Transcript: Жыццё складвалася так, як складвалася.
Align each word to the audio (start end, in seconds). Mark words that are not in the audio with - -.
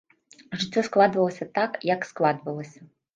Жыццё 0.61 0.83
складвалася 0.87 1.47
так, 1.59 1.77
як 1.93 2.09
складвалася. 2.13 2.81